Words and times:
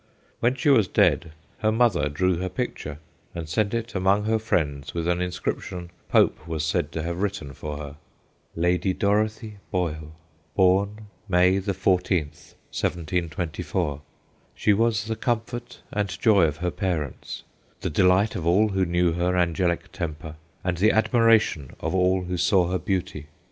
When 0.39 0.55
she 0.55 0.69
was 0.69 0.87
dead 0.87 1.31
her 1.59 1.71
mother 1.71 2.09
drew 2.09 2.37
her 2.37 2.49
picture 2.49 2.97
and 3.35 3.47
sent 3.47 3.75
it 3.75 3.93
among 3.93 4.23
her 4.23 4.39
friends 4.39 4.95
with 4.95 5.07
an 5.07 5.21
inscription 5.21 5.91
Pope 6.09 6.47
was 6.47 6.65
said 6.65 6.91
to 6.93 7.03
have 7.03 7.21
written 7.21 7.53
for 7.53 7.77
her. 7.77 7.97
LADY 8.55 8.93
DOROTHY 8.95 9.57
BOYLE, 9.69 10.11
Born 10.55 11.01
May 11.29 11.59
the 11.59 11.73
14th, 11.73 12.55
1724. 12.73 14.01
She 14.55 14.73
was 14.73 15.05
the 15.05 15.15
comfort 15.15 15.81
and 15.91 16.09
joy 16.19 16.45
of 16.45 16.57
her 16.57 16.71
parents, 16.71 17.43
the 17.81 17.91
delight 17.91 18.35
of 18.35 18.47
all 18.47 18.69
who 18.69 18.85
knew 18.87 19.11
her 19.11 19.33
angelick 19.37 19.91
temper, 19.91 20.33
and 20.63 20.77
the 20.79 20.91
admiration 20.91 21.75
of 21.79 21.93
all 21.93 22.23
who 22.23 22.37
saw 22.37 22.71
her 22.71 22.79
beauty. 22.79 23.27